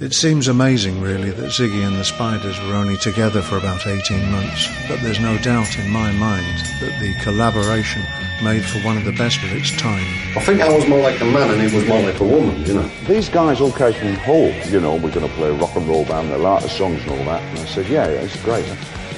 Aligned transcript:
It 0.00 0.14
seems 0.14 0.48
amazing, 0.48 1.02
really, 1.02 1.30
that 1.30 1.50
Ziggy 1.50 1.86
and 1.86 1.94
the 1.94 2.04
Spiders 2.04 2.58
were 2.60 2.72
only 2.72 2.96
together 2.96 3.42
for 3.42 3.58
about 3.58 3.86
18 3.86 4.32
months, 4.32 4.66
but 4.88 4.98
there's 5.02 5.20
no 5.20 5.36
doubt 5.36 5.78
in 5.78 5.90
my 5.90 6.10
mind 6.12 6.56
that 6.80 6.98
the 7.00 7.12
collaboration 7.22 8.00
made 8.42 8.64
for 8.64 8.78
one 8.78 8.96
of 8.96 9.04
the 9.04 9.12
best 9.12 9.42
of 9.42 9.52
its 9.52 9.76
time. 9.76 10.06
I 10.34 10.40
think 10.40 10.62
I 10.62 10.74
was 10.74 10.88
more 10.88 11.00
like 11.00 11.20
a 11.20 11.26
man 11.26 11.50
and 11.50 11.60
he 11.60 11.76
was 11.76 11.86
more 11.86 12.00
like 12.00 12.18
a 12.18 12.24
woman, 12.24 12.64
you 12.64 12.72
know. 12.72 12.90
These 13.06 13.28
guys 13.28 13.60
all 13.60 13.72
came 13.72 13.92
from 13.92 14.14
Hull, 14.14 14.50
you 14.70 14.80
know, 14.80 14.94
we're 14.94 15.12
going 15.12 15.28
to 15.28 15.34
play 15.34 15.50
a 15.50 15.52
rock 15.52 15.76
and 15.76 15.86
roll 15.86 16.06
band, 16.06 16.30
they 16.30 16.36
like 16.36 16.62
the 16.62 16.70
songs 16.70 17.02
and 17.02 17.10
all 17.10 17.24
that. 17.26 17.42
And 17.42 17.58
I 17.58 17.64
said, 17.66 17.86
yeah, 17.86 18.08
yeah, 18.08 18.22
it's 18.22 18.42
great. 18.42 18.64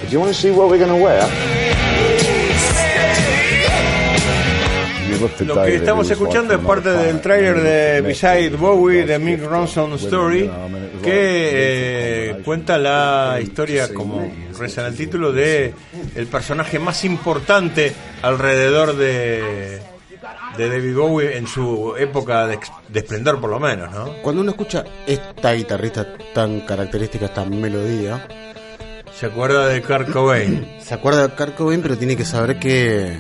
But 0.01 0.07
do 0.07 0.09
you 0.09 0.19
want 0.19 0.35
to 0.35 0.41
see 0.41 0.51
what 0.51 0.69
we're 0.69 0.79
going 0.79 0.99
to 0.99 1.01
wear? 1.01 1.92
Lo 5.47 5.63
que 5.63 5.77
estamos 5.77 6.11
escuchando 6.11 6.55
es 6.55 6.61
parte 6.61 6.91
del 6.91 7.21
tráiler 7.21 7.61
de 7.61 8.01
Beside 8.01 8.51
Bowie 8.51 9.05
de 9.05 9.19
Mick 9.19 9.43
Ronson 9.45 9.93
Story 9.95 10.51
que 11.03 12.31
eh, 12.31 12.43
cuenta 12.45 12.79
la 12.79 13.39
historia 13.41 13.93
como 13.93 14.31
reza 14.59 14.83
en 14.83 14.89
el 14.89 14.97
título 14.97 15.33
de 15.33 15.75
el 16.15 16.27
personaje 16.27 16.79
más 16.79 17.05
importante 17.05 17.93
alrededor 18.23 18.97
de 18.97 19.81
de 20.57 20.69
David 20.69 20.97
Bowie 20.97 21.37
en 21.37 21.47
su 21.47 21.95
época 21.97 22.47
de, 22.47 22.59
de 22.89 22.99
esplendor 23.01 23.41
por 23.41 23.51
lo 23.51 23.59
menos, 23.59 23.91
¿no? 23.91 24.13
Cuando 24.23 24.43
uno 24.43 24.51
escucha 24.51 24.85
esta 25.07 25.53
guitarrista 25.53 26.07
tan 26.35 26.61
característica, 26.61 27.27
esta 27.27 27.45
melodía, 27.45 28.27
se 29.19 29.27
acuerda 29.27 29.69
de 29.69 29.83
Kurt 29.83 30.11
Cobain. 30.11 30.67
Se 30.81 30.95
acuerda 30.95 31.29
de 31.29 31.35
Kurt 31.35 31.55
Cobain, 31.55 31.81
pero 31.81 31.97
tiene 31.97 32.17
que 32.17 32.25
saber 32.25 32.59
que 32.59 33.17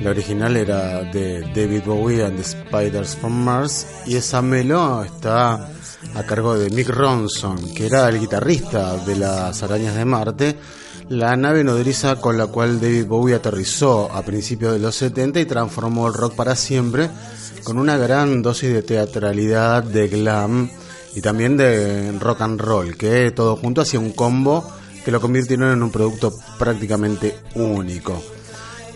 la 0.00 0.10
original 0.10 0.56
era 0.56 1.02
de 1.02 1.42
David 1.54 1.82
Bowie 1.84 2.24
and 2.24 2.36
the 2.36 2.44
Spiders 2.44 3.16
from 3.16 3.32
Mars 3.32 3.86
y 4.06 4.16
esa 4.16 4.40
melo 4.40 5.04
está 5.04 5.68
a 6.14 6.22
cargo 6.26 6.58
de 6.58 6.70
Mick 6.70 6.88
Ronson, 6.88 7.74
que 7.74 7.86
era 7.86 8.08
el 8.08 8.18
guitarrista 8.18 8.96
de 8.96 9.16
las 9.16 9.62
Arañas 9.62 9.94
de 9.94 10.04
Marte, 10.04 10.56
la 11.10 11.36
nave 11.36 11.64
nodriza 11.64 12.16
con 12.16 12.38
la 12.38 12.46
cual 12.46 12.80
David 12.80 13.06
Bowie 13.06 13.34
aterrizó 13.34 14.10
a 14.10 14.22
principios 14.22 14.72
de 14.72 14.78
los 14.78 14.94
70 14.96 15.40
y 15.40 15.44
transformó 15.44 16.08
el 16.08 16.14
rock 16.14 16.34
para 16.34 16.56
siempre 16.56 17.10
con 17.64 17.78
una 17.78 17.98
gran 17.98 18.42
dosis 18.42 18.72
de 18.72 18.82
teatralidad, 18.82 19.82
de 19.82 20.08
glam 20.08 20.70
y 21.14 21.20
también 21.20 21.56
de 21.56 22.12
rock 22.18 22.40
and 22.42 22.60
roll, 22.60 22.96
que 22.96 23.32
todo 23.32 23.56
junto 23.56 23.82
hacía 23.82 24.00
un 24.00 24.12
combo 24.12 24.64
que 25.04 25.10
lo 25.10 25.20
convirtieron 25.20 25.72
en 25.72 25.82
un 25.82 25.90
producto 25.90 26.32
prácticamente 26.58 27.36
único. 27.54 28.22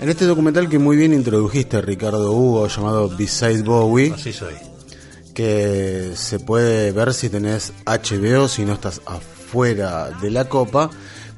En 0.05 0.11
este 0.11 0.27
documental 0.27 0.69
que 0.69 0.79
muy 0.79 0.99
bien 0.99 1.15
introdujiste, 1.15 1.81
Ricardo 1.81 2.31
Hugo, 2.33 2.69
llamado 2.69 3.09
Beside 3.09 3.63
Bowie, 3.63 4.13
Así 4.13 4.35
soy. 4.35 4.53
que 5.33 6.11
se 6.15 6.39
puede 6.39 6.93
ver 6.93 7.15
si 7.15 7.31
tenés 7.31 7.73
HBO, 7.87 8.47
si 8.47 8.67
no 8.67 8.75
estás 8.75 9.01
afuera 9.07 10.11
de 10.21 10.31
la 10.31 10.47
copa, 10.47 10.91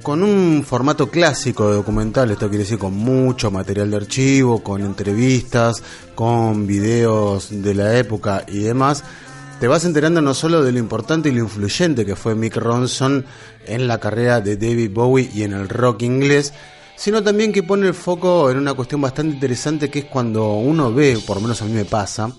con 0.02 0.24
un 0.24 0.64
formato 0.66 1.10
clásico 1.10 1.68
de 1.68 1.76
documental, 1.76 2.32
esto 2.32 2.48
quiere 2.48 2.64
decir 2.64 2.76
con 2.76 2.92
mucho 2.92 3.52
material 3.52 3.88
de 3.92 3.98
archivo, 3.98 4.64
con 4.64 4.82
entrevistas, 4.82 5.84
con 6.16 6.66
videos 6.66 7.50
de 7.52 7.72
la 7.72 7.96
época 7.96 8.44
y 8.48 8.58
demás. 8.58 9.04
Te 9.60 9.68
vas 9.68 9.84
enterando 9.84 10.20
no 10.20 10.34
solo 10.34 10.64
de 10.64 10.72
lo 10.72 10.80
importante 10.80 11.28
y 11.28 11.32
lo 11.32 11.38
influyente 11.44 12.04
que 12.04 12.16
fue 12.16 12.34
Mick 12.34 12.56
Ronson 12.56 13.26
en 13.64 13.86
la 13.86 14.00
carrera 14.00 14.40
de 14.40 14.56
David 14.56 14.90
Bowie 14.92 15.30
y 15.32 15.44
en 15.44 15.52
el 15.52 15.68
rock 15.68 16.02
inglés, 16.02 16.52
sino 16.96 17.22
también 17.22 17.52
que 17.52 17.62
pone 17.62 17.86
el 17.86 17.94
foco 17.94 18.50
en 18.50 18.58
una 18.58 18.74
cuestión 18.74 19.00
bastante 19.00 19.34
interesante 19.34 19.90
que 19.90 20.00
es 20.00 20.04
cuando 20.06 20.54
uno 20.54 20.92
ve, 20.92 21.18
por 21.26 21.36
lo 21.36 21.42
menos 21.42 21.60
a 21.62 21.66
mí 21.66 21.72
me 21.72 21.84
pasa, 21.84 22.30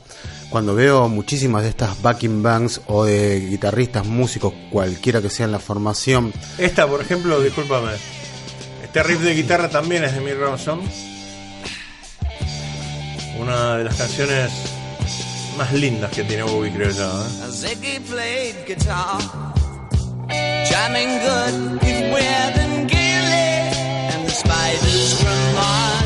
cuando 0.49 0.75
veo 0.75 1.07
muchísimas 1.07 1.63
de 1.63 1.69
estas 1.69 2.01
backing 2.01 2.41
bands 2.41 2.81
o 2.87 3.05
de 3.05 3.39
guitarristas, 3.39 4.05
músicos, 4.05 4.53
cualquiera 4.71 5.21
que 5.21 5.29
sea 5.29 5.45
en 5.45 5.51
la 5.51 5.59
formación. 5.59 6.33
Esta, 6.57 6.87
por 6.87 7.01
ejemplo, 7.01 7.41
discúlpame. 7.41 7.91
Este 8.83 9.03
riff 9.03 9.21
de 9.21 9.35
guitarra 9.35 9.69
también 9.69 10.03
es 10.03 10.13
de 10.13 10.21
Mick 10.21 10.39
Ronson. 10.39 10.81
Una 13.39 13.77
de 13.77 13.83
las 13.83 13.95
canciones 13.95 14.51
más 15.57 15.73
lindas 15.73 16.11
que 16.11 16.23
tiene 16.23 16.43
Bowie, 16.43 16.71
creo 16.71 16.91
yo. 16.91 17.25
¿eh? 17.25 17.27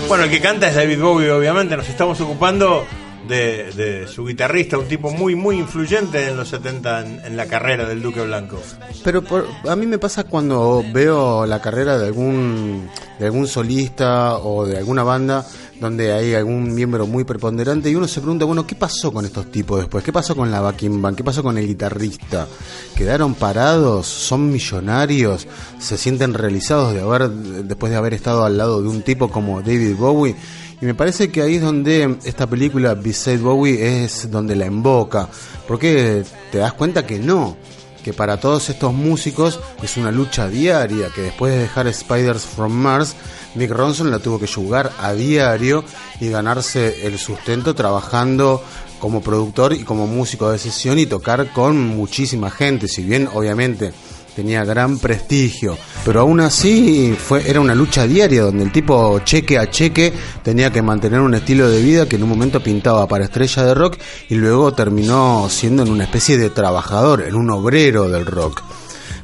Bueno, 0.07 0.25
el 0.25 0.29
que 0.29 0.41
canta 0.41 0.67
es 0.67 0.75
David 0.75 0.99
Bowie, 1.01 1.31
obviamente. 1.31 1.77
Nos 1.77 1.87
estamos 1.87 2.19
ocupando 2.19 2.85
de, 3.27 3.71
de 3.71 4.07
su 4.07 4.25
guitarrista, 4.25 4.77
un 4.77 4.87
tipo 4.87 5.09
muy, 5.11 5.35
muy 5.35 5.57
influyente 5.57 6.27
en 6.27 6.35
los 6.35 6.49
70 6.49 7.05
en, 7.27 7.37
la 7.37 7.45
carrera 7.45 7.85
del 7.87 8.01
Duque 8.01 8.21
Blanco. 8.21 8.61
Pero 9.05 9.21
por- 9.23 9.47
a 9.69 9.75
mí 9.75 9.85
me 9.85 9.97
pasa 9.99 10.25
cuando 10.25 10.83
veo 10.91 11.45
la 11.45 11.61
carrera 11.61 11.97
de 11.97 12.07
algún, 12.07 12.89
de 13.19 13.25
algún 13.25 13.47
solista 13.47 14.37
o 14.37 14.65
de 14.65 14.77
alguna 14.79 15.03
banda 15.03 15.45
donde 15.81 16.13
hay 16.13 16.35
algún 16.35 16.75
miembro 16.75 17.07
muy 17.07 17.23
preponderante 17.23 17.89
y 17.89 17.95
uno 17.95 18.07
se 18.07 18.21
pregunta, 18.21 18.45
bueno, 18.45 18.67
¿qué 18.67 18.75
pasó 18.75 19.11
con 19.11 19.25
estos 19.25 19.51
tipos 19.51 19.79
después? 19.79 20.03
¿Qué 20.03 20.13
pasó 20.13 20.35
con 20.35 20.51
la 20.51 20.61
backing 20.61 21.01
band? 21.01 21.17
¿Qué 21.17 21.23
pasó 21.23 21.41
con 21.41 21.57
el 21.57 21.65
guitarrista? 21.65 22.47
¿Quedaron 22.95 23.33
parados? 23.33 24.05
¿Son 24.05 24.51
millonarios? 24.51 25.47
¿Se 25.79 25.97
sienten 25.97 26.35
realizados 26.35 26.93
de 26.93 27.01
haber, 27.01 27.31
después 27.31 27.91
de 27.91 27.97
haber 27.97 28.13
estado 28.13 28.45
al 28.45 28.59
lado 28.59 28.79
de 28.79 28.89
un 28.89 29.01
tipo 29.01 29.31
como 29.31 29.59
David 29.61 29.95
Bowie? 29.95 30.35
Y 30.79 30.85
me 30.85 30.93
parece 30.93 31.31
que 31.31 31.41
ahí 31.41 31.55
es 31.55 31.63
donde 31.63 32.15
esta 32.25 32.45
película 32.45 32.93
Beside 32.93 33.37
Bowie 33.37 34.03
es 34.03 34.29
donde 34.29 34.55
la 34.55 34.67
invoca, 34.67 35.29
porque 35.67 36.23
te 36.51 36.59
das 36.59 36.73
cuenta 36.73 37.07
que 37.07 37.17
no, 37.17 37.57
que 38.03 38.13
para 38.13 38.37
todos 38.37 38.69
estos 38.69 38.93
músicos 38.93 39.59
es 39.81 39.97
una 39.97 40.11
lucha 40.11 40.47
diaria, 40.47 41.09
que 41.13 41.21
después 41.21 41.53
de 41.53 41.59
dejar 41.59 41.93
Spiders 41.93 42.45
from 42.45 42.71
Mars, 42.71 43.15
Mick 43.55 43.71
Ronson 43.71 44.11
la 44.11 44.19
tuvo 44.19 44.39
que 44.39 44.47
jugar 44.47 44.91
a 44.99 45.13
diario 45.13 45.83
y 46.19 46.29
ganarse 46.29 47.05
el 47.05 47.17
sustento 47.17 47.75
trabajando 47.75 48.63
como 48.99 49.21
productor 49.21 49.73
y 49.73 49.83
como 49.83 50.07
músico 50.07 50.51
de 50.51 50.59
sesión 50.59 50.99
y 50.99 51.05
tocar 51.05 51.51
con 51.51 51.77
muchísima 51.77 52.51
gente, 52.51 52.87
si 52.87 53.03
bien 53.03 53.27
obviamente 53.33 53.93
tenía 54.35 54.63
gran 54.63 54.97
prestigio, 54.99 55.77
pero 56.05 56.21
aún 56.21 56.39
así 56.39 57.15
fue 57.17 57.49
era 57.49 57.59
una 57.59 57.75
lucha 57.75 58.07
diaria 58.07 58.43
donde 58.43 58.63
el 58.63 58.71
tipo 58.71 59.19
cheque 59.19 59.57
a 59.57 59.69
cheque 59.69 60.13
tenía 60.43 60.71
que 60.71 60.81
mantener 60.81 61.19
un 61.19 61.33
estilo 61.33 61.69
de 61.69 61.81
vida 61.81 62.07
que 62.07 62.15
en 62.15 62.23
un 62.23 62.29
momento 62.29 62.61
pintaba 62.61 63.07
para 63.07 63.25
estrella 63.25 63.63
de 63.63 63.73
rock 63.73 63.97
y 64.29 64.35
luego 64.35 64.73
terminó 64.73 65.47
siendo 65.49 65.83
en 65.83 65.91
una 65.91 66.03
especie 66.03 66.37
de 66.37 66.49
trabajador, 66.49 67.23
en 67.23 67.35
un 67.35 67.49
obrero 67.49 68.09
del 68.09 68.25
rock. 68.25 68.61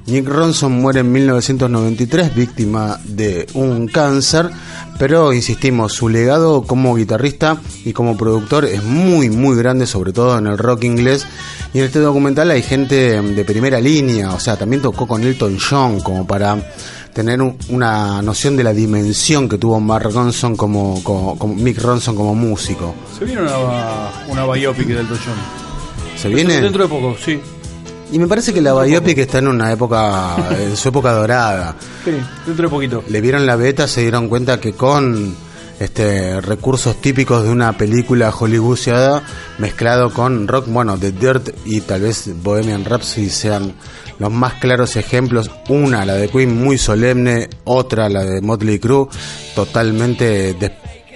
Nick 0.07 0.28
Ronson 0.28 0.72
muere 0.72 1.01
en 1.01 1.12
1993 1.12 2.34
víctima 2.34 2.97
de 3.03 3.45
un 3.53 3.88
cáncer, 3.88 4.50
pero 4.97 5.34
insistimos, 5.34 5.94
su 5.94 6.07
legado 6.07 6.63
como 6.63 6.95
guitarrista 6.95 7.57
y 7.84 7.91
como 7.94 8.16
productor 8.17 8.66
es 8.66 8.81
muy 8.84 9.29
muy 9.29 9.57
grande, 9.57 9.85
sobre 9.85 10.13
todo 10.13 10.38
en 10.38 10.47
el 10.47 10.57
rock 10.57 10.85
inglés. 10.85 11.28
Y 11.73 11.79
en 11.79 11.85
este 11.85 12.00
documental 12.00 12.50
hay 12.51 12.62
gente 12.63 13.22
de 13.22 13.46
primera 13.46 13.81
línea, 13.81 14.31
o 14.34 14.40
sea, 14.40 14.56
también 14.56 14.81
tocó 14.81 15.06
con 15.07 15.23
Elton 15.23 15.57
John 15.59 16.00
como 16.00 16.25
para 16.25 16.57
tener 17.13 17.41
un- 17.41 17.57
una 17.69 18.22
noción 18.22 18.56
de 18.56 18.63
la 18.63 18.73
dimensión 18.73 19.50
que 19.50 19.57
tuvo 19.57 19.79
Mark 19.81 20.09
Ronson 20.13 20.56
como, 20.56 21.03
como, 21.03 21.38
como 21.38 21.53
Mick 21.53 21.81
Ronson 21.81 22.16
como 22.16 22.34
músico. 22.34 22.96
Se 23.17 23.25
viene 23.25 23.41
una, 23.41 23.57
una 24.29 24.46
biopic 24.53 24.88
del 24.88 25.00
Elton 25.00 25.17
John. 25.25 25.35
¿Se 26.16 26.29
viene? 26.29 26.62
Dentro 26.62 26.84
de 26.84 26.90
poco, 26.90 27.16
sí. 27.23 27.40
Y 28.12 28.19
me 28.19 28.28
parece 28.28 28.53
que 28.53 28.62
la 28.62 28.73
biopic 28.73 29.18
está 29.18 29.40
en 29.40 29.47
una 29.47 29.72
época, 29.72 30.35
en 30.51 30.78
su 30.78 30.90
época 30.90 31.12
dorada. 31.12 31.75
Sí, 32.06 32.12
dentro 32.45 32.68
de 32.68 32.69
poquito. 32.69 33.03
le 33.07 33.22
vieron 33.22 33.45
la 33.45 33.56
beta, 33.56 33.88
se 33.88 34.01
dieron 34.01 34.29
cuenta 34.29 34.59
que 34.59 34.73
con 34.73 35.35
este 35.79 36.41
recursos 36.41 37.00
típicos 37.01 37.44
de 37.44 37.50
una 37.50 37.73
película 37.78 38.31
hollywoodiada 38.31 39.23
mezclado 39.59 40.12
con 40.12 40.47
rock, 40.47 40.66
bueno, 40.67 40.97
The 40.97 41.11
Dirt 41.11 41.49
y 41.66 41.82
tal 41.82 42.02
vez 42.02 42.29
Bohemian 42.41 42.85
Rhapsody 42.85 43.29
sean 43.29 43.73
los 44.20 44.32
más 44.32 44.55
claros 44.55 44.96
ejemplos. 44.96 45.52
Una, 45.70 46.05
la 46.05 46.14
de 46.14 46.29
Queen, 46.29 46.55
muy 46.55 46.78
solemne, 46.78 47.49
otra, 47.66 48.09
la 48.09 48.23
de 48.23 48.41
Motley 48.41 48.79
Crue, 48.79 49.08
totalmente 49.53 50.55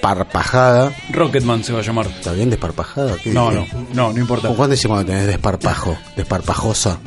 desparpajada. 0.01 0.91
Rocketman 1.11 1.63
se 1.63 1.73
va 1.73 1.79
a 1.79 1.83
llamar. 1.83 2.07
¿Está 2.07 2.31
bien 2.33 2.49
desparpajada? 2.49 3.15
¿Qué- 3.23 3.31
No, 3.31 3.51
no, 3.51 3.65
no, 3.93 4.11
no 4.13 4.19
importa. 4.19 4.47
¿Con 4.47 4.57
cuándo 4.57 4.71
decimos 4.71 4.99
que 4.99 5.05
tenés 5.05 5.27
desparpajo? 5.27 5.95
Desparpajosa. 6.15 6.99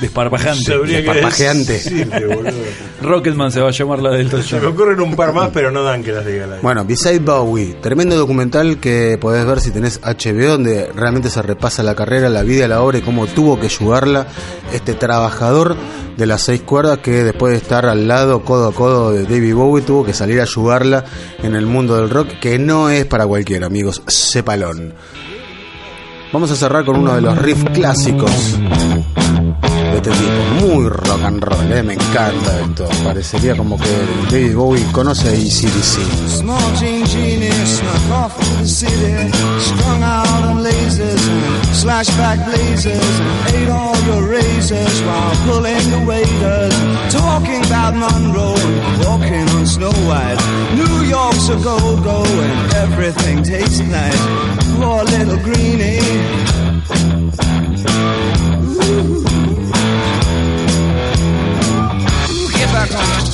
Desparpajante. 0.00 0.78
Desparpajeante. 0.78 2.06
boludo. 2.26 2.52
Rocketman 3.02 3.52
se 3.52 3.60
va 3.60 3.68
a 3.68 3.70
llamar 3.70 4.00
la 4.00 4.10
del 4.10 4.42
Se 4.42 4.60
me 4.60 4.66
ocurren 4.66 5.00
un 5.00 5.14
par 5.14 5.32
más, 5.32 5.50
pero 5.52 5.70
no 5.70 5.82
dan 5.82 6.02
que 6.02 6.12
las 6.12 6.26
diga 6.26 6.46
la 6.46 6.56
Bueno, 6.60 6.84
Beside 6.84 7.20
Bowie, 7.20 7.74
tremendo 7.80 8.16
documental 8.16 8.78
que 8.78 9.18
podés 9.20 9.46
ver 9.46 9.60
si 9.60 9.70
tenés 9.70 10.00
HBO, 10.02 10.52
donde 10.52 10.90
realmente 10.94 11.30
se 11.30 11.42
repasa 11.42 11.82
la 11.82 11.94
carrera, 11.94 12.28
la 12.28 12.42
vida, 12.42 12.66
la 12.66 12.82
obra 12.82 12.98
y 12.98 13.02
cómo 13.02 13.26
tuvo 13.26 13.58
que 13.60 13.66
ayudarla 13.66 14.26
este 14.72 14.94
trabajador 14.94 15.76
de 16.16 16.26
las 16.26 16.42
seis 16.42 16.62
cuerdas 16.62 16.98
que 16.98 17.24
después 17.24 17.52
de 17.52 17.58
estar 17.58 17.86
al 17.86 18.08
lado, 18.08 18.44
codo 18.44 18.68
a 18.68 18.72
codo 18.72 19.12
de 19.12 19.24
David 19.24 19.54
Bowie, 19.54 19.84
tuvo 19.84 20.04
que 20.04 20.12
salir 20.12 20.40
a 20.40 20.44
ayudarla 20.44 21.04
en 21.42 21.54
el 21.54 21.66
mundo 21.66 21.96
del 21.96 22.10
rock, 22.10 22.28
que 22.40 22.58
no 22.58 22.90
es 22.90 23.04
para 23.04 23.26
cualquiera, 23.26 23.66
amigos, 23.66 24.02
sepalón. 24.06 24.94
Vamos 26.32 26.50
a 26.50 26.56
cerrar 26.56 26.84
con 26.84 26.96
uno 26.96 27.14
de 27.14 27.20
los 27.20 27.38
riffs 27.38 27.64
clásicos 27.72 28.58
de 29.94 30.10
este 30.10 30.10
tipo. 30.10 30.66
Muy 30.66 30.88
rock 30.88 31.24
and 31.24 31.42
roll, 31.42 31.72
eh, 31.72 31.82
me 31.82 31.94
encanta 31.94 32.60
esto. 32.60 32.88
Parecería 33.04 33.56
como 33.56 33.78
que 33.78 33.90
David 34.30 34.56
Bowie 34.56 34.84
conoce 34.92 35.28
a 35.28 35.32
ACDC. 35.32 35.98
Slashback 41.84 42.38
blazers, 42.46 43.20
ate 43.48 43.68
all 43.68 43.94
your 44.06 44.22
razors 44.26 45.02
while 45.02 45.36
pulling 45.44 45.90
the 45.90 45.98
waiters, 46.06 46.74
talking 47.12 47.62
about 47.66 47.94
Monroe 47.94 48.54
walking 49.04 49.46
on 49.50 49.66
Snow 49.66 49.92
White. 50.08 50.38
New 50.76 51.04
York's 51.04 51.48
a 51.50 51.56
go-go 51.56 52.24
and 52.24 52.72
everything 52.74 53.42
tastes 53.42 53.80
nice. 53.80 54.22
Poor 54.78 55.04
little 55.04 55.36
greenie. 55.44 56.54
back 62.86 62.98
on. 62.98 63.24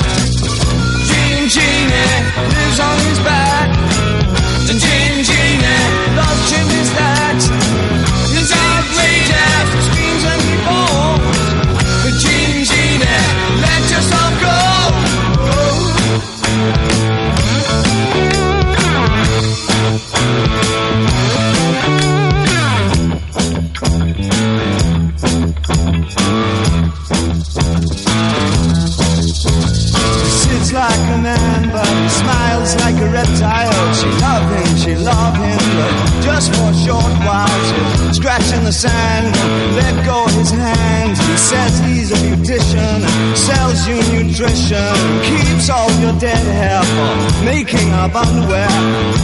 Scratch 38.30 38.56
in 38.56 38.64
the 38.64 38.72
sand, 38.72 39.34
let 39.74 40.06
go 40.06 40.24
his 40.38 40.50
hand. 40.50 41.18
He 41.18 41.36
says 41.36 41.78
he's 41.80 42.12
a 42.12 42.14
beautician, 42.14 43.00
sells 43.36 43.88
you 43.88 43.96
nutrition, 44.12 44.94
keeps 45.22 45.68
all 45.68 45.90
your 46.00 46.16
dead 46.20 46.44
hair 46.58 46.82
for 46.94 47.44
making 47.44 47.90
up 47.90 48.14
underwear. 48.14 48.68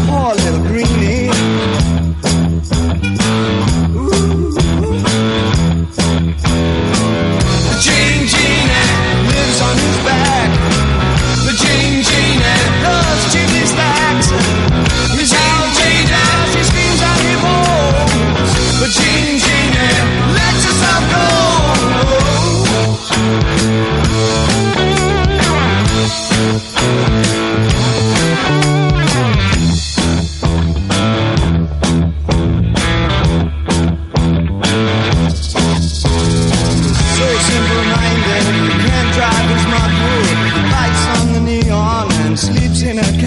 Poor 0.08 0.34
little 0.34 0.62
greenie. 0.66 1.25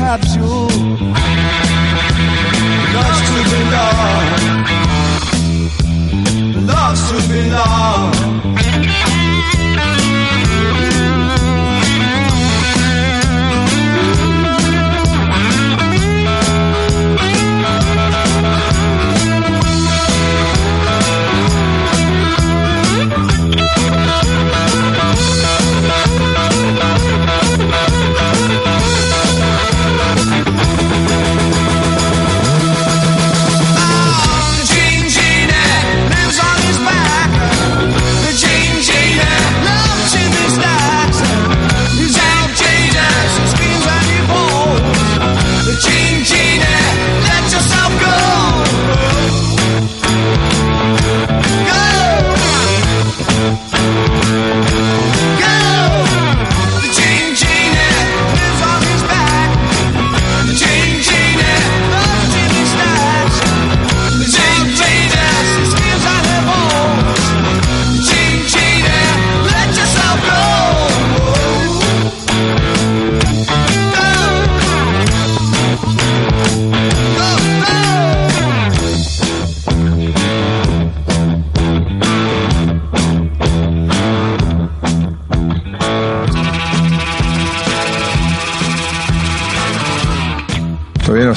capture 0.09 0.68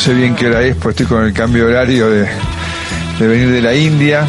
sé 0.02 0.14
bien 0.14 0.34
qué 0.34 0.48
hora 0.48 0.62
es, 0.62 0.74
pues 0.74 0.94
estoy 0.94 1.06
con 1.06 1.24
el 1.24 1.32
cambio 1.32 1.64
horario 1.64 2.10
de, 2.10 2.26
venir 3.20 3.50
de 3.50 3.62
la 3.62 3.72
India, 3.72 4.26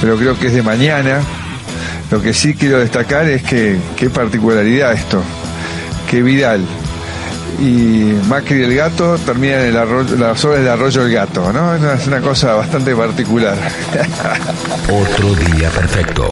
pero 0.00 0.16
creo 0.16 0.38
que 0.38 0.46
es 0.46 0.54
de 0.54 0.62
mañana. 0.62 1.20
Lo 2.08 2.22
que 2.22 2.32
sí 2.32 2.54
quiero 2.54 2.78
destacar 2.78 3.28
es 3.28 3.42
que 3.42 3.78
qué 3.96 4.10
particularidad 4.10 4.92
esto, 4.92 5.20
qué 6.08 6.22
viral. 6.22 6.60
Y 7.58 8.12
Macri 8.28 8.62
el 8.62 8.76
gato 8.76 9.18
terminan 9.18 9.62
en 9.62 9.74
las 10.20 10.44
obras 10.44 10.60
del 10.60 10.68
arroyo 10.68 11.04
el 11.04 11.12
gato, 11.12 11.52
¿no? 11.52 11.74
Es 11.74 12.06
una 12.06 12.20
cosa 12.20 12.54
bastante 12.54 12.94
particular. 12.94 13.56
Otro 14.88 15.34
día 15.34 15.68
perfecto. 15.70 16.30